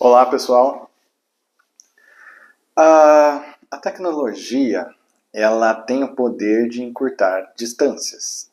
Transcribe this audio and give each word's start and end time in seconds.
Olá, 0.00 0.24
pessoal. 0.26 0.88
A, 2.76 3.56
a 3.68 3.78
tecnologia 3.78 4.86
ela 5.32 5.74
tem 5.74 6.04
o 6.04 6.14
poder 6.14 6.68
de 6.68 6.84
encurtar 6.84 7.52
distâncias. 7.56 8.48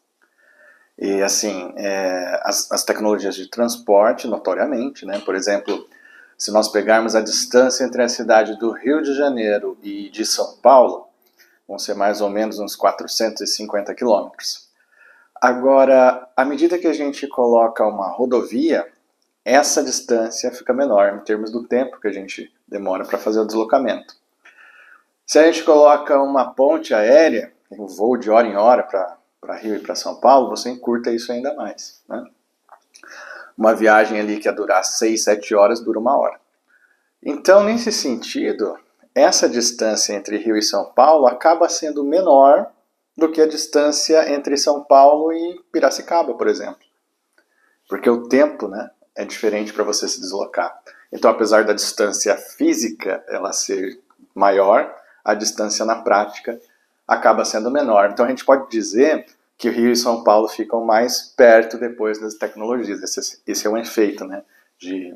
E 0.98 1.22
assim, 1.22 1.72
é, 1.78 2.42
as, 2.44 2.72
as 2.72 2.84
tecnologias 2.84 3.36
de 3.36 3.48
transporte, 3.48 4.28
notoriamente, 4.28 5.06
né? 5.06 5.20
por 5.20 5.36
exemplo, 5.36 5.88
se 6.36 6.50
nós 6.50 6.68
pegarmos 6.70 7.16
a 7.16 7.22
distância 7.22 7.84
entre 7.84 8.02
a 8.02 8.10
cidade 8.10 8.58
do 8.58 8.72
Rio 8.72 9.04
de 9.04 9.14
Janeiro 9.14 9.78
e 9.84 10.10
de 10.10 10.26
São 10.26 10.58
Paulo, 10.64 11.08
vão 11.68 11.78
ser 11.78 11.94
mais 11.94 12.22
ou 12.22 12.30
menos 12.32 12.58
uns 12.58 12.76
450 12.76 13.94
quilômetros. 13.94 14.68
Agora, 15.40 16.28
à 16.36 16.44
medida 16.44 16.80
que 16.80 16.88
a 16.88 16.94
gente 16.94 17.28
coloca 17.28 17.86
uma 17.86 18.08
rodovia, 18.08 18.92
essa 19.46 19.84
distância 19.84 20.52
fica 20.52 20.74
menor 20.74 21.14
em 21.14 21.20
termos 21.20 21.52
do 21.52 21.64
tempo 21.68 22.02
que 22.02 22.08
a 22.08 22.12
gente 22.12 22.52
demora 22.68 23.06
para 23.06 23.20
fazer 23.20 23.40
o 23.40 23.46
deslocamento. 23.46 24.16
Se 25.24 25.38
a 25.38 25.44
gente 25.44 25.64
coloca 25.64 26.20
uma 26.20 26.52
ponte 26.52 26.96
aérea, 26.96 27.54
um 27.72 27.86
voo 27.86 28.18
de 28.18 28.32
hora 28.32 28.48
em 28.48 28.56
hora 28.56 28.82
para 28.82 29.56
Rio 29.56 29.76
e 29.76 29.80
para 29.80 29.94
São 29.94 30.16
Paulo, 30.20 30.50
você 30.50 30.70
encurta 30.70 31.12
isso 31.12 31.32
ainda 31.32 31.54
mais. 31.54 32.02
Né? 32.10 32.26
Uma 33.56 33.76
viagem 33.76 34.20
ali 34.20 34.40
que 34.40 34.48
ia 34.48 34.54
durar 34.54 34.84
6, 34.84 35.24
7 35.24 35.54
horas 35.54 35.80
dura 35.80 36.00
uma 36.00 36.18
hora. 36.18 36.40
Então, 37.22 37.64
nesse 37.64 37.92
sentido, 37.92 38.78
essa 39.14 39.48
distância 39.48 40.14
entre 40.14 40.38
Rio 40.38 40.58
e 40.58 40.62
São 40.62 40.86
Paulo 40.86 41.28
acaba 41.28 41.70
sendo 41.70 42.04
menor 42.04 42.72
do 43.16 43.32
que 43.32 43.42
a 43.42 43.48
distância 43.48 44.32
entre 44.34 44.58
São 44.58 44.84
Paulo 44.84 45.32
e 45.32 45.60
Piracicaba, 45.72 46.34
por 46.34 46.48
exemplo. 46.48 46.84
Porque 47.88 48.10
o 48.10 48.28
tempo, 48.28 48.68
né, 48.68 48.90
é 49.16 49.24
diferente 49.26 49.72
para 49.72 49.84
você 49.84 50.08
se 50.08 50.20
deslocar. 50.20 50.78
Então, 51.12 51.32
apesar 51.32 51.64
da 51.64 51.74
distância 51.74 52.36
física 52.36 53.24
ela 53.28 53.54
ser 53.54 54.00
maior, 54.34 54.94
a 55.24 55.34
distância 55.34 55.86
na 55.86 55.96
prática 55.96 56.60
acaba 57.08 57.46
sendo 57.46 57.72
menor. 57.72 58.10
Então, 58.12 58.26
a 58.26 58.30
gente 58.30 58.44
pode 58.44 58.70
dizer 58.70 59.26
que 59.58 59.70
Rio 59.70 59.92
e 59.92 59.96
São 59.96 60.24
Paulo 60.24 60.48
ficam 60.48 60.84
mais 60.84 61.22
perto 61.22 61.78
depois 61.78 62.20
das 62.20 62.36
tecnologias. 62.36 63.02
Esse, 63.02 63.42
esse 63.48 63.66
é 63.66 63.70
um 63.70 63.78
efeito 63.78 64.26
né, 64.26 64.44
de 64.78 65.16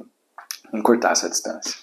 encurtar 0.74 1.12
essa 1.12 1.30
distância. 1.30 1.78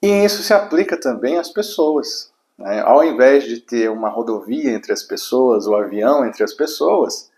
E 0.00 0.24
isso 0.24 0.42
se 0.42 0.54
aplica 0.54 0.96
também 0.96 1.38
às 1.38 1.48
pessoas. 1.48 2.30
Né? 2.56 2.80
Ao 2.80 3.02
invés 3.02 3.44
de 3.44 3.60
ter 3.60 3.90
uma 3.90 4.08
rodovia 4.08 4.70
entre 4.70 4.92
as 4.92 5.02
pessoas, 5.02 5.66
o 5.66 5.74
avião 5.74 6.24
entre 6.24 6.44
as 6.44 6.54
pessoas, 6.54 7.30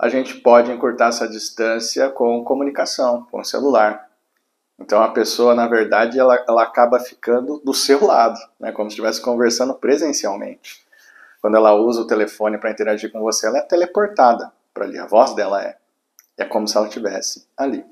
a 0.00 0.08
gente 0.08 0.40
pode 0.40 0.72
encurtar 0.72 1.08
essa 1.08 1.28
distância 1.28 2.08
com 2.08 2.42
comunicação, 2.42 3.26
com 3.30 3.44
celular. 3.44 4.08
Então 4.78 5.02
a 5.02 5.10
pessoa, 5.10 5.54
na 5.54 5.68
verdade, 5.68 6.18
ela, 6.18 6.42
ela 6.48 6.62
acaba 6.62 6.98
ficando 6.98 7.60
do 7.62 7.74
seu 7.74 8.06
lado, 8.06 8.40
né, 8.58 8.72
como 8.72 8.88
se 8.88 8.94
estivesse 8.94 9.20
conversando 9.20 9.74
presencialmente. 9.74 10.82
Quando 11.42 11.58
ela 11.58 11.74
usa 11.74 12.00
o 12.00 12.06
telefone 12.06 12.56
para 12.56 12.70
interagir 12.70 13.12
com 13.12 13.20
você, 13.20 13.46
ela 13.46 13.58
é 13.58 13.62
teleportada 13.62 14.50
para 14.72 14.86
ali, 14.86 14.98
a 14.98 15.04
voz 15.04 15.34
dela 15.34 15.62
é. 15.62 15.76
É 16.38 16.46
como 16.46 16.66
se 16.66 16.78
ela 16.78 16.86
estivesse 16.86 17.46
ali. 17.54 17.84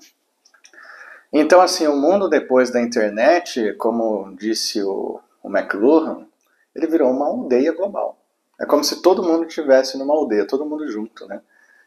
Então, 1.30 1.60
assim, 1.60 1.86
o 1.86 1.94
mundo 1.94 2.26
depois 2.26 2.70
da 2.70 2.80
internet, 2.80 3.74
como 3.74 4.34
disse 4.34 4.82
o, 4.82 5.20
o 5.42 5.50
McLuhan, 5.50 6.26
ele 6.74 6.86
virou 6.86 7.10
uma 7.10 7.26
aldeia 7.26 7.72
global. 7.72 8.16
É 8.58 8.64
como 8.64 8.82
se 8.82 9.02
todo 9.02 9.22
mundo 9.22 9.46
estivesse 9.46 9.98
numa 9.98 10.14
aldeia, 10.14 10.46
todo 10.46 10.64
mundo 10.64 10.90
junto, 10.90 11.26
né? 11.26 11.42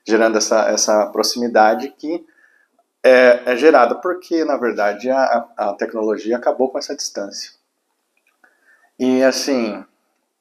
Gerando 0.08 0.38
essa, 0.38 0.70
essa 0.70 1.06
proximidade 1.08 1.90
que 1.98 2.26
é, 3.04 3.42
é 3.46 3.56
gerada 3.56 3.96
porque, 3.96 4.44
na 4.46 4.58
verdade, 4.58 5.10
a, 5.10 5.48
a 5.58 5.74
tecnologia 5.74 6.38
acabou 6.38 6.70
com 6.70 6.78
essa 6.78 6.96
distância. 6.96 7.52
E, 9.00 9.24
assim, 9.24 9.84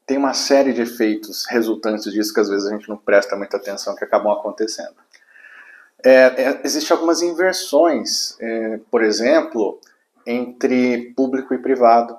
tem 0.06 0.18
uma 0.18 0.34
série 0.34 0.72
de 0.72 0.82
efeitos 0.82 1.46
resultantes 1.48 2.12
disso 2.12 2.34
que 2.34 2.40
às 2.40 2.48
vezes 2.48 2.66
a 2.66 2.72
gente 2.72 2.88
não 2.88 2.96
presta 2.96 3.36
muita 3.36 3.56
atenção 3.56 3.94
que 3.94 4.04
acabam 4.04 4.32
acontecendo. 4.32 4.94
É, 6.04 6.10
é, 6.12 6.60
Existem 6.64 6.94
algumas 6.94 7.22
inversões, 7.22 8.36
é, 8.40 8.80
por 8.90 9.02
exemplo, 9.02 9.80
entre 10.26 11.12
público 11.16 11.54
e 11.54 11.58
privado, 11.58 12.16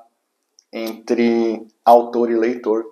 entre 0.72 1.68
autor 1.84 2.32
e 2.32 2.36
leitor 2.36 2.91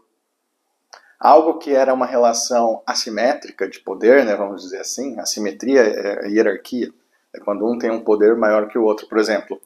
algo 1.19 1.57
que 1.57 1.73
era 1.73 1.93
uma 1.93 2.05
relação 2.05 2.81
assimétrica 2.85 3.67
de 3.67 3.79
poder, 3.79 4.23
né, 4.23 4.35
vamos 4.35 4.61
dizer 4.61 4.79
assim, 4.79 5.19
assimetria 5.19 5.81
é 5.81 6.29
hierarquia, 6.29 6.93
é 7.33 7.39
quando 7.39 7.67
um 7.67 7.77
tem 7.77 7.91
um 7.91 8.03
poder 8.03 8.35
maior 8.35 8.67
que 8.67 8.77
o 8.77 8.83
outro. 8.83 9.07
Por 9.07 9.17
exemplo, 9.17 9.59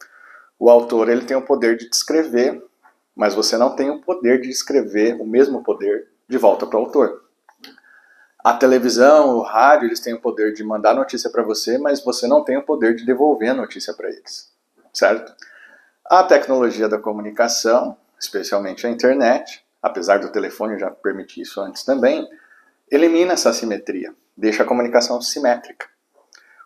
o 0.57 0.69
autor 0.69 1.09
ele 1.09 1.25
tem 1.25 1.37
o 1.37 1.45
poder 1.45 1.77
de 1.77 1.89
descrever, 1.89 2.63
mas 3.15 3.35
você 3.35 3.57
não 3.57 3.75
tem 3.75 3.89
o 3.89 4.01
poder 4.01 4.41
de 4.41 4.49
escrever 4.49 5.15
o 5.21 5.25
mesmo 5.25 5.63
poder 5.63 6.07
de 6.27 6.37
volta 6.37 6.65
para 6.65 6.79
o 6.79 6.81
autor. 6.81 7.23
A 8.43 8.53
televisão, 8.53 9.37
o 9.37 9.41
rádio, 9.41 9.87
eles 9.87 10.01
têm 10.01 10.13
o 10.13 10.19
poder 10.19 10.53
de 10.53 10.63
mandar 10.63 10.93
notícia 10.93 11.29
para 11.29 11.43
você, 11.43 11.77
mas 11.77 12.03
você 12.03 12.27
não 12.27 12.43
tem 12.43 12.57
o 12.57 12.63
poder 12.63 12.93
de 12.93 13.05
devolver 13.05 13.51
a 13.51 13.53
notícia 13.53 13.93
para 13.93 14.09
eles, 14.09 14.51
certo? 14.91 15.33
A 16.05 16.23
tecnologia 16.23 16.89
da 16.89 16.97
comunicação, 16.97 17.95
especialmente 18.19 18.85
a 18.85 18.89
internet, 18.89 19.62
apesar 19.83 20.19
do 20.19 20.31
telefone 20.31 20.79
já 20.79 20.89
permitir 20.89 21.41
isso 21.41 21.59
antes 21.59 21.83
também, 21.83 22.25
elimina 22.89 23.33
essa 23.33 23.49
assimetria, 23.49 24.15
deixa 24.35 24.63
a 24.63 24.65
comunicação 24.65 25.21
simétrica. 25.21 25.87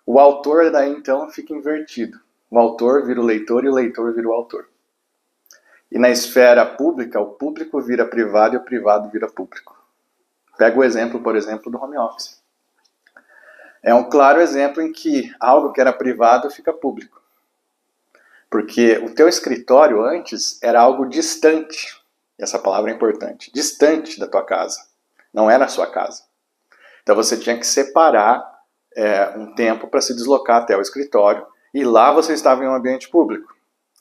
O 0.06 0.20
autor 0.20 0.70
daí 0.72 0.92
então 0.92 1.28
fica 1.32 1.52
invertido. 1.52 2.20
O 2.50 2.60
autor 2.60 3.06
vira 3.06 3.20
o 3.20 3.26
leitor 3.26 3.66
e 3.66 3.70
o 3.70 3.74
leitor 3.74 4.14
vira 4.14 4.28
o 4.28 4.34
autor. 4.34 4.70
E 5.92 5.98
na 5.98 6.10
esfera 6.10 6.66
pública, 6.66 7.20
o 7.20 7.32
público 7.32 7.82
vira 7.82 8.06
privado 8.06 8.56
e 8.56 8.58
o 8.58 8.64
privado 8.64 9.10
vira 9.10 9.28
público. 9.28 9.76
Pega 10.58 10.78
o 10.78 10.84
exemplo, 10.84 11.20
por 11.22 11.36
exemplo, 11.36 11.72
do 11.72 11.82
home 11.82 11.98
office. 11.98 12.42
É 13.82 13.94
um 13.94 14.10
claro 14.10 14.40
exemplo 14.40 14.82
em 14.82 14.92
que 14.92 15.34
algo 15.40 15.72
que 15.72 15.82
era 15.82 15.92
privado 15.92 16.50
fica 16.50 16.72
público. 16.72 17.22
Porque 18.50 18.98
o 19.00 19.14
teu 19.14 19.28
escritório 19.28 20.04
antes 20.04 20.62
era 20.62 20.80
algo 20.80 21.06
distante 21.06 21.97
essa 22.38 22.60
palavra 22.60 22.92
é 22.92 22.94
importante, 22.94 23.52
distante 23.54 24.20
da 24.20 24.28
tua 24.28 24.44
casa. 24.44 24.80
Não 25.34 25.50
era 25.50 25.66
a 25.66 25.70
sua 25.70 25.88
casa. 25.88 26.24
Então 27.02 27.16
você 27.16 27.38
tinha 27.38 27.58
que 27.58 27.66
separar 27.66 28.46
é, 28.96 29.30
um 29.38 29.54
tempo 29.56 29.88
para 29.88 30.02
se 30.02 30.14
deslocar 30.14 30.62
até 30.62 30.76
o 30.76 30.82
escritório 30.82 31.46
e 31.74 31.84
lá 31.84 32.12
você 32.12 32.34
estava 32.34 32.64
em 32.64 32.68
um 32.68 32.74
ambiente 32.74 33.10
público. 33.10 33.56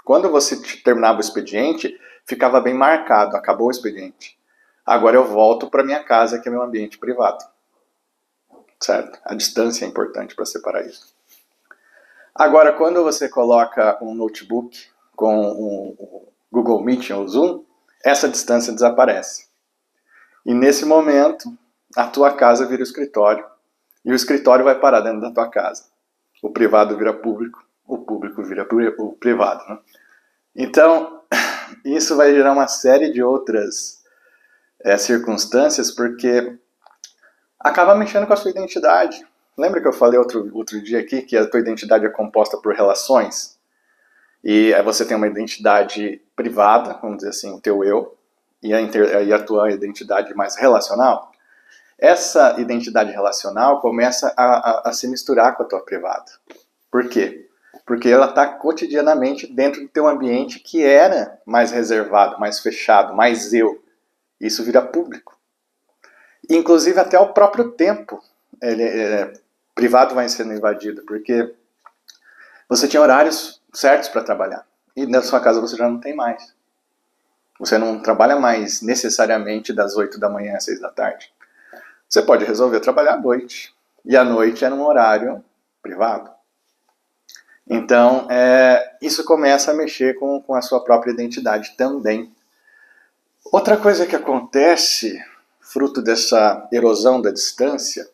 Quando 0.05 0.31
você 0.31 0.61
terminava 0.83 1.19
o 1.19 1.21
expediente, 1.21 1.99
ficava 2.25 2.61
bem 2.61 2.75
marcado, 2.75 3.37
acabou 3.37 3.69
o 3.69 3.71
expediente. 3.71 4.39
Agora 4.85 5.17
eu 5.17 5.25
volto 5.25 5.69
para 5.69 5.83
minha 5.83 6.03
casa, 6.03 6.39
que 6.39 6.49
é 6.49 6.53
meu 6.53 6.63
ambiente 6.63 6.99
privado. 6.99 7.45
Certo? 8.81 9.19
A 9.25 9.35
distância 9.35 9.85
é 9.85 9.89
importante 9.89 10.35
para 10.35 10.45
separar 10.45 10.87
isso. 10.87 11.15
Agora, 12.35 12.73
quando 12.73 13.03
você 13.03 13.29
coloca 13.29 13.99
um 14.01 14.15
notebook 14.15 14.89
com 15.17 15.35
um 15.37 16.27
Google 16.53 16.83
Meet 16.83 17.11
ou 17.11 17.27
Zoom, 17.27 17.66
essa 18.07 18.29
distância 18.29 18.73
desaparece. 18.73 19.49
E 20.45 20.55
nesse 20.55 20.85
momento, 20.85 21.53
a 21.97 22.07
tua 22.07 22.33
casa 22.33 22.65
vira 22.65 22.81
o 22.81 22.85
escritório 22.85 23.45
e 24.05 24.13
o 24.13 24.15
escritório 24.15 24.65
vai 24.65 24.79
parar 24.79 25.01
dentro 25.01 25.21
da 25.21 25.33
tua 25.33 25.51
casa. 25.51 25.87
O 26.41 26.51
privado 26.51 26.97
vira 26.97 27.13
público, 27.13 27.67
o 27.85 27.99
público 27.99 28.45
vira 28.45 28.65
o 28.97 29.13
privado. 29.13 29.65
Né? 29.69 29.79
Então, 30.55 31.21
isso 31.85 32.17
vai 32.17 32.33
gerar 32.33 32.53
uma 32.53 32.69
série 32.69 33.11
de 33.11 33.25
outras 33.25 34.05
é, 34.85 34.97
circunstâncias, 34.97 35.91
porque 35.91 36.57
acaba 37.59 37.97
mexendo 37.97 38.25
com 38.29 38.35
a 38.35 38.37
sua 38.37 38.53
identidade. 38.53 39.27
Lembra 39.59 39.81
que 39.81 39.89
eu 39.89 39.93
falei 39.93 40.17
outro, 40.17 40.49
outro 40.55 40.81
dia 40.81 41.01
aqui 41.01 41.23
que 41.23 41.37
a 41.37 41.51
tua 41.51 41.59
identidade 41.59 42.07
é 42.07 42.11
composta 42.11 42.57
por 42.59 42.73
relações? 42.73 43.56
E 44.49 44.73
aí 44.73 44.81
você 44.81 45.05
tem 45.05 45.17
uma 45.17 45.27
identidade 45.27 46.23
privada, 46.37 46.97
vamos 47.03 47.17
dizer 47.17 47.31
assim, 47.31 47.53
o 47.53 47.61
teu 47.61 47.83
eu, 47.83 48.17
e 48.63 48.73
a, 48.73 48.81
e 48.81 49.33
a 49.33 49.43
tua 49.43 49.73
identidade 49.73 50.33
mais 50.35 50.55
relacional. 50.55 51.33
Essa 51.99 52.55
identidade 52.61 53.11
relacional 53.11 53.81
começa 53.81 54.33
a, 54.37 54.45
a, 54.45 54.89
a 54.91 54.93
se 54.93 55.09
misturar 55.09 55.57
com 55.57 55.65
a 55.65 55.67
tua 55.67 55.81
privada. 55.81 56.31
Por 56.93 57.09
quê? 57.09 57.51
Porque 57.85 58.09
ela 58.09 58.27
está 58.27 58.47
cotidianamente 58.47 59.53
dentro 59.53 59.81
do 59.81 59.89
teu 59.89 60.07
ambiente 60.07 60.61
que 60.61 60.81
era 60.81 61.41
mais 61.45 61.73
reservado, 61.73 62.39
mais 62.39 62.61
fechado, 62.61 63.17
mais 63.17 63.53
eu. 63.53 63.83
Isso 64.41 64.63
vira 64.63 64.81
público. 64.81 65.37
Inclusive 66.49 67.01
até 67.01 67.19
o 67.19 67.33
próprio 67.33 67.73
tempo 67.73 68.23
ele, 68.63 68.85
é, 68.85 69.33
privado 69.75 70.15
vai 70.15 70.29
sendo 70.29 70.53
invadido, 70.53 71.03
porque 71.05 71.53
você 72.69 72.87
tinha 72.87 73.03
horários 73.03 73.61
certos 73.77 74.09
para 74.09 74.23
trabalhar. 74.23 74.67
E 74.97 75.07
na 75.07 75.21
sua 75.23 75.39
casa 75.39 75.61
você 75.61 75.77
já 75.77 75.89
não 75.89 76.01
tem 76.01 76.15
mais. 76.15 76.55
Você 77.59 77.77
não 77.77 78.01
trabalha 78.01 78.37
mais 78.37 78.81
necessariamente 78.81 79.73
das 79.73 79.97
8 79.97 80.19
da 80.19 80.29
manhã 80.29 80.57
às 80.57 80.65
6 80.65 80.81
da 80.81 80.91
tarde. 80.91 81.31
Você 82.09 82.23
pode 82.23 82.45
resolver 82.45 82.81
trabalhar 82.81 83.15
à 83.15 83.21
noite. 83.21 83.75
E 84.05 84.17
à 84.17 84.25
noite 84.25 84.65
é 84.65 84.71
num 84.71 84.85
horário 84.85 85.45
privado. 85.83 86.31
Então, 87.69 88.31
é, 88.31 88.97
isso 89.03 89.25
começa 89.25 89.73
a 89.73 89.75
mexer 89.75 90.15
com, 90.19 90.41
com 90.41 90.55
a 90.55 90.63
sua 90.63 90.83
própria 90.83 91.11
identidade 91.11 91.77
também. 91.77 92.33
Outra 93.53 93.77
coisa 93.77 94.07
que 94.07 94.17
acontece, 94.17 95.23
fruto 95.61 96.01
dessa 96.01 96.69
erosão 96.73 97.21
da 97.21 97.31
distância, 97.31 98.09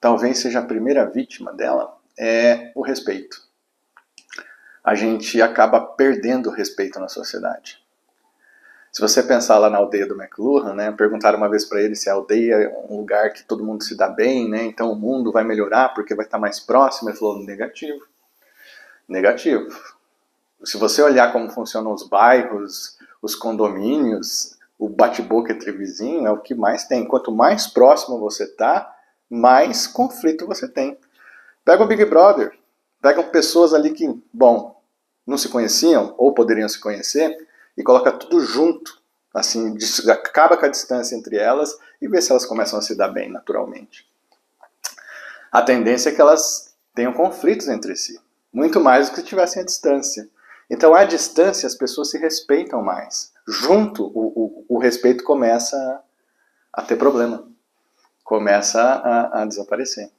talvez 0.00 0.38
seja 0.38 0.60
a 0.60 0.64
primeira 0.64 1.04
vítima 1.04 1.52
dela, 1.52 1.98
é 2.18 2.70
o 2.74 2.82
respeito. 2.82 3.45
A 4.86 4.94
gente 4.94 5.42
acaba 5.42 5.80
perdendo 5.80 6.48
respeito 6.48 7.00
na 7.00 7.08
sociedade. 7.08 7.84
Se 8.92 9.02
você 9.02 9.22
pensar 9.22 9.58
lá 9.58 9.68
na 9.68 9.76
aldeia 9.76 10.06
do 10.06 10.14
McLuhan, 10.14 10.72
né, 10.72 10.90
perguntaram 10.92 11.36
uma 11.36 11.50
vez 11.50 11.66
para 11.66 11.82
ele 11.82 11.94
se 11.94 12.08
a 12.08 12.14
aldeia 12.14 12.54
é 12.54 12.86
um 12.88 12.96
lugar 12.96 13.32
que 13.32 13.42
todo 13.42 13.64
mundo 13.64 13.84
se 13.84 13.94
dá 13.94 14.08
bem, 14.08 14.48
né, 14.48 14.64
então 14.64 14.90
o 14.90 14.96
mundo 14.96 15.30
vai 15.30 15.44
melhorar 15.44 15.90
porque 15.90 16.14
vai 16.14 16.24
estar 16.24 16.38
mais 16.38 16.58
próximo. 16.58 17.10
Ele 17.10 17.18
falou 17.18 17.44
negativo 17.44 18.00
negativo. 19.08 19.68
Se 20.64 20.76
você 20.76 21.02
olhar 21.02 21.32
como 21.32 21.50
funcionam 21.50 21.92
os 21.92 22.08
bairros, 22.08 22.98
os 23.22 23.34
condomínios, 23.34 24.56
o 24.78 24.88
bate-boca 24.88 25.52
entre 25.52 25.72
vizinhos 25.72 26.26
é 26.26 26.30
o 26.30 26.38
que 26.40 26.54
mais 26.54 26.84
tem. 26.84 27.06
Quanto 27.06 27.30
mais 27.30 27.66
próximo 27.66 28.18
você 28.18 28.44
está, 28.44 28.94
mais 29.30 29.86
conflito 29.86 30.46
você 30.46 30.68
tem. 30.68 30.98
Pega 31.64 31.82
o 31.82 31.86
Big 31.86 32.04
Brother, 32.04 32.52
pegam 33.00 33.24
pessoas 33.24 33.74
ali 33.74 33.92
que, 33.92 34.22
bom, 34.32 34.75
não 35.26 35.36
se 35.36 35.48
conheciam 35.48 36.14
ou 36.16 36.32
poderiam 36.32 36.68
se 36.68 36.78
conhecer 36.78 37.36
e 37.76 37.82
coloca 37.82 38.12
tudo 38.12 38.40
junto, 38.40 38.98
assim, 39.34 39.76
acaba 40.10 40.56
com 40.56 40.66
a 40.66 40.70
distância 40.70 41.16
entre 41.16 41.36
elas 41.36 41.76
e 42.00 42.08
vê 42.08 42.20
se 42.22 42.30
elas 42.30 42.46
começam 42.46 42.78
a 42.78 42.82
se 42.82 42.94
dar 42.94 43.08
bem 43.08 43.30
naturalmente. 43.30 44.06
A 45.50 45.62
tendência 45.62 46.10
é 46.10 46.12
que 46.12 46.20
elas 46.20 46.74
tenham 46.94 47.12
conflitos 47.12 47.68
entre 47.68 47.96
si 47.96 48.18
muito 48.56 48.80
mais 48.80 49.08
do 49.08 49.10
que 49.10 49.16
se 49.16 49.22
estivessem 49.24 49.60
à 49.60 49.64
distância. 49.66 50.26
Então, 50.70 50.94
à 50.94 51.04
distância, 51.04 51.66
as 51.66 51.74
pessoas 51.74 52.10
se 52.10 52.16
respeitam 52.16 52.82
mais. 52.82 53.30
Junto, 53.46 54.06
o, 54.06 54.64
o, 54.68 54.76
o 54.76 54.78
respeito 54.78 55.22
começa 55.22 55.76
a, 56.72 56.80
a, 56.80 56.82
ter 56.82 56.96
problema, 56.96 57.46
começa 58.24 58.80
a, 58.80 59.42
a 59.42 59.44
desaparecer. 59.44 60.10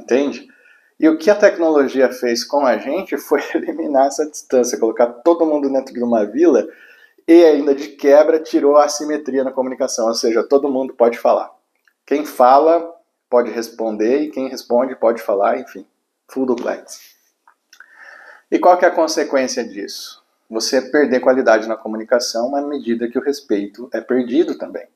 Entende? 0.00 0.48
E 1.02 1.08
o 1.08 1.18
que 1.18 1.28
a 1.28 1.34
tecnologia 1.34 2.12
fez 2.12 2.44
com 2.44 2.64
a 2.64 2.78
gente 2.78 3.18
foi 3.18 3.40
eliminar 3.52 4.06
essa 4.06 4.24
distância, 4.24 4.78
colocar 4.78 5.08
todo 5.08 5.44
mundo 5.44 5.68
dentro 5.68 5.92
de 5.92 6.00
uma 6.00 6.24
vila 6.24 6.68
e 7.26 7.44
ainda 7.44 7.74
de 7.74 7.88
quebra 7.88 8.38
tirou 8.38 8.76
a 8.76 8.84
assimetria 8.84 9.42
na 9.42 9.50
comunicação, 9.50 10.06
ou 10.06 10.14
seja, 10.14 10.44
todo 10.44 10.70
mundo 10.70 10.94
pode 10.94 11.18
falar. 11.18 11.50
Quem 12.06 12.24
fala 12.24 12.88
pode 13.28 13.50
responder 13.50 14.20
e 14.20 14.30
quem 14.30 14.48
responde 14.48 14.94
pode 14.94 15.20
falar, 15.20 15.58
enfim, 15.58 15.84
full 16.28 16.46
duplex. 16.46 17.16
E 18.48 18.58
qual 18.60 18.78
que 18.78 18.84
é 18.84 18.88
a 18.88 18.92
consequência 18.92 19.64
disso? 19.64 20.22
Você 20.48 20.82
perder 20.82 21.18
qualidade 21.18 21.66
na 21.66 21.76
comunicação 21.76 22.54
à 22.54 22.60
medida 22.60 23.08
que 23.08 23.18
o 23.18 23.24
respeito 23.24 23.88
é 23.92 24.00
perdido 24.00 24.56
também. 24.56 24.86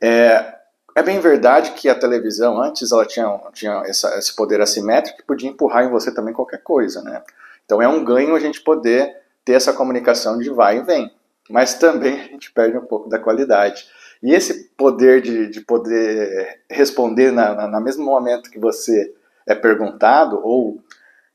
É, 0.00 0.58
é 0.94 1.02
bem 1.02 1.20
verdade 1.20 1.72
que 1.72 1.88
a 1.88 1.94
televisão, 1.94 2.60
antes, 2.60 2.92
ela 2.92 3.04
tinha, 3.04 3.40
tinha 3.52 3.82
essa, 3.86 4.16
esse 4.18 4.34
poder 4.34 4.60
assimétrico 4.60 5.18
que 5.18 5.24
podia 5.24 5.50
empurrar 5.50 5.84
em 5.84 5.90
você 5.90 6.12
também 6.14 6.32
qualquer 6.32 6.62
coisa, 6.62 7.02
né? 7.02 7.22
Então 7.64 7.82
é 7.82 7.88
um 7.88 8.04
ganho 8.04 8.34
a 8.34 8.40
gente 8.40 8.60
poder 8.60 9.16
ter 9.44 9.54
essa 9.54 9.72
comunicação 9.72 10.38
de 10.38 10.50
vai 10.50 10.78
e 10.78 10.82
vem. 10.82 11.10
Mas 11.50 11.74
também 11.74 12.20
a 12.20 12.24
gente 12.24 12.52
perde 12.52 12.78
um 12.78 12.86
pouco 12.86 13.08
da 13.08 13.18
qualidade. 13.18 13.86
E 14.22 14.32
esse 14.32 14.70
poder 14.76 15.20
de, 15.20 15.48
de 15.48 15.60
poder 15.60 16.60
responder 16.70 17.30
na, 17.30 17.54
na, 17.54 17.68
no 17.68 17.80
mesmo 17.80 18.04
momento 18.04 18.50
que 18.50 18.58
você 18.58 19.12
é 19.46 19.54
perguntado, 19.54 20.40
ou 20.42 20.80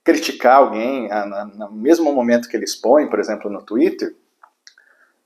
criticar 0.04 0.56
alguém 0.56 1.08
no 1.56 1.72
mesmo 1.72 2.12
momento 2.12 2.50
que 2.50 2.58
ele 2.58 2.64
expõe, 2.64 3.08
por 3.08 3.20
exemplo, 3.20 3.52
no 3.52 3.62
Twitter, 3.62 4.16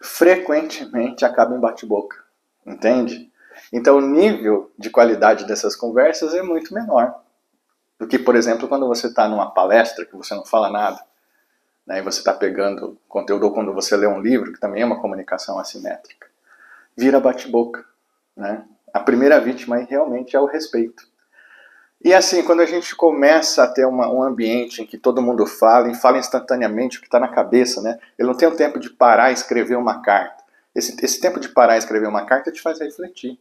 frequentemente 0.02 1.24
acaba 1.24 1.56
em 1.56 1.60
bate-boca, 1.60 2.18
entende? 2.66 3.32
Então 3.72 3.98
o 3.98 4.02
nível 4.02 4.72
de 4.78 4.90
qualidade 4.90 5.46
dessas 5.46 5.76
conversas 5.76 6.34
é 6.34 6.42
muito 6.42 6.74
menor 6.74 7.24
do 8.00 8.08
que, 8.08 8.20
por 8.20 8.36
exemplo, 8.36 8.68
quando 8.68 8.88
você 8.88 9.08
está 9.08 9.28
numa 9.28 9.52
palestra 9.52 10.06
que 10.06 10.16
você 10.16 10.36
não 10.36 10.46
fala 10.46 10.70
nada, 10.70 11.00
né, 11.86 12.00
e 12.00 12.02
você 12.02 12.20
está 12.20 12.34
pegando 12.34 12.98
conteúdo, 13.08 13.46
ou 13.46 13.54
quando 13.54 13.74
você 13.74 13.96
lê 13.96 14.08
um 14.08 14.22
livro, 14.22 14.54
que 14.54 14.60
também 14.60 14.82
é 14.82 14.86
uma 14.86 15.00
comunicação 15.00 15.60
assimétrica. 15.60 16.28
Vira 16.98 17.20
bate-boca. 17.20 17.86
Né? 18.36 18.64
A 18.94 19.00
primeira 19.00 19.40
vítima 19.40 19.78
aí 19.78 19.86
realmente 19.86 20.36
é 20.36 20.40
o 20.40 20.46
respeito. 20.46 21.04
E 22.04 22.14
assim, 22.14 22.44
quando 22.44 22.60
a 22.60 22.66
gente 22.66 22.94
começa 22.96 23.64
a 23.64 23.68
ter 23.68 23.86
uma, 23.86 24.12
um 24.12 24.22
ambiente 24.22 24.82
em 24.82 24.86
que 24.86 24.98
todo 24.98 25.22
mundo 25.22 25.46
fala 25.46 25.90
e 25.90 25.96
fala 25.96 26.18
instantaneamente 26.18 26.98
o 26.98 27.02
que 27.02 27.08
está 27.08 27.18
na 27.18 27.30
cabeça, 27.30 27.82
né? 27.82 27.98
Ele 28.20 28.28
não 28.28 28.36
tem 28.36 28.48
o 28.48 28.58
tempo 28.58 28.78
de 28.78 28.90
parar 28.90 29.32
e 29.32 29.34
escrever 29.34 29.78
uma 29.78 30.02
carta. 30.02 30.43
Esse, 30.76 30.96
esse 31.04 31.20
tempo 31.22 31.40
de 31.40 31.50
parar 31.50 31.76
e 31.76 31.80
escrever 31.80 32.08
uma 32.08 32.26
carta 32.26 32.52
te 32.52 32.62
faz 32.62 32.80
refletir. 32.80 33.40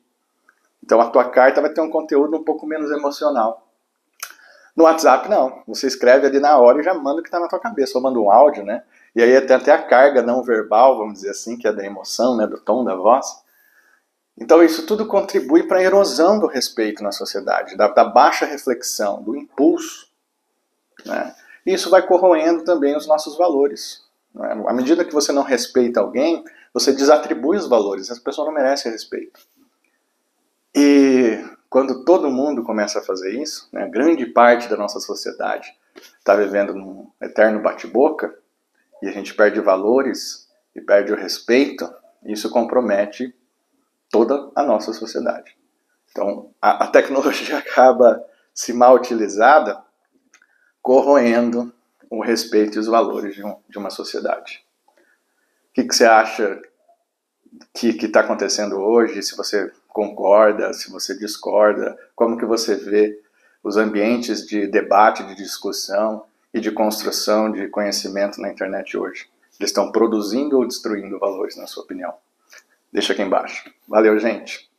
Então 0.85 1.01
a 1.01 1.11
tua 1.11 1.31
carta 1.31 1.61
vai 1.61 1.73
ter 1.73 1.81
um 1.81 1.91
conteúdo 1.91 2.37
um 2.37 2.45
pouco 2.45 2.67
menos 2.67 2.91
emocional. 2.91 3.67
No 4.75 4.85
WhatsApp, 4.85 5.29
não. 5.29 5.63
Você 5.67 5.87
escreve 5.87 6.27
ali 6.27 6.41
na 6.41 6.59
hora 6.59 6.81
e 6.81 6.83
já 6.83 6.95
manda 6.95 7.21
o 7.21 7.23
que 7.23 7.29
está 7.29 7.39
na 7.39 7.49
tua 7.49 7.61
cabeça. 7.61 7.97
Ou 7.97 8.03
manda 8.03 8.19
um 8.19 8.31
áudio, 8.31 8.65
né? 8.65 8.83
E 9.15 9.23
aí 9.23 9.39
tem 9.43 9.57
até 9.57 9.73
a 9.73 9.83
carga 9.83 10.23
não 10.23 10.43
verbal, 10.43 10.97
vamos 10.97 11.15
dizer 11.15 11.31
assim, 11.31 11.59
que 11.59 11.69
é 11.69 11.73
da 11.73 11.85
emoção, 11.85 12.37
né? 12.37 12.47
Do 12.47 12.59
tom 12.59 12.83
da 12.83 12.95
voz. 12.95 13.43
Então, 14.39 14.63
isso 14.63 14.87
tudo 14.87 15.07
contribui 15.07 15.65
para 15.65 15.79
a 15.79 15.83
erosão 15.83 16.39
do 16.39 16.47
respeito 16.47 17.03
na 17.03 17.13
sociedade, 17.13 17.77
da, 17.77 17.89
da 17.89 18.05
baixa 18.05 18.47
reflexão, 18.47 19.23
do 19.23 19.37
impulso. 19.37 20.09
Né? 21.05 21.35
E 21.67 21.75
isso 21.75 21.91
vai 21.91 22.03
corroendo 22.03 22.65
também 22.65 22.97
os 22.97 23.07
nossos 23.07 23.37
valores. 23.37 24.03
Né? 24.35 24.65
À 24.67 24.73
medida 24.73 25.05
que 25.05 25.13
você 25.13 25.33
não 25.33 25.43
respeita 25.43 26.01
alguém, 26.01 26.43
você 26.73 26.93
desatribui 26.93 27.57
os 27.57 27.69
valores, 27.69 28.11
essa 28.11 28.21
pessoa 28.21 28.47
não 28.47 28.55
merece 28.55 28.89
respeito. 28.89 29.41
E 30.75 31.45
quando 31.69 32.05
todo 32.05 32.31
mundo 32.31 32.63
começa 32.63 32.99
a 32.99 33.03
fazer 33.03 33.33
isso, 33.41 33.69
né, 33.73 33.89
grande 33.89 34.27
parte 34.27 34.69
da 34.69 34.77
nossa 34.77 35.01
sociedade 35.01 35.75
está 36.19 36.35
vivendo 36.35 36.75
num 36.75 37.11
eterno 37.21 37.61
bate-boca, 37.61 38.35
e 39.03 39.09
a 39.09 39.13
gente 39.13 39.35
perde 39.35 39.61
valores 39.61 40.49
e 40.75 40.81
perde 40.81 41.13
o 41.13 41.17
respeito, 41.17 41.93
isso 42.25 42.49
compromete 42.49 43.35
toda 44.09 44.51
a 44.55 44.63
nossa 44.63 44.93
sociedade. 44.93 45.57
Então, 46.11 46.51
a, 46.63 46.85
a 46.85 46.87
tecnologia 46.87 47.59
acaba, 47.59 48.25
se 48.55 48.73
mal 48.73 48.95
utilizada, 48.95 49.83
corroendo 50.81 51.75
o 52.09 52.23
respeito 52.23 52.77
e 52.77 52.79
os 52.79 52.87
valores 52.87 53.35
de, 53.35 53.45
um, 53.45 53.57
de 53.69 53.79
uma 53.79 53.91
sociedade. 53.91 54.65
O 55.73 55.75
que, 55.75 55.85
que 55.85 55.95
você 55.95 56.05
acha 56.05 56.61
que 57.73 57.89
está 57.89 58.21
acontecendo 58.21 58.77
hoje? 58.77 59.23
Se 59.23 59.35
você 59.35 59.73
concorda, 59.89 60.71
se 60.75 60.91
você 60.91 61.17
discorda, 61.17 61.99
como 62.15 62.37
que 62.37 62.45
você 62.45 62.77
vê 62.77 63.19
os 63.65 63.79
ambientes 63.79 64.47
de 64.47 64.67
debate, 64.67 65.25
de 65.25 65.35
discussão 65.35 66.27
e 66.53 66.61
de 66.61 66.71
construção 66.71 67.51
de 67.51 67.69
conhecimento 67.69 68.39
na 68.39 68.51
internet 68.51 68.99
hoje? 68.99 69.31
Eles 69.59 69.71
estão 69.71 69.91
produzindo 69.91 70.59
ou 70.59 70.69
destruindo 70.69 71.19
valores, 71.19 71.57
na 71.57 71.67
sua 71.67 71.85
opinião? 71.85 72.13
Deixa 72.93 73.15
aqui 73.15 73.23
embaixo. 73.23 73.73
Valeu, 73.89 74.19
gente! 74.19 74.71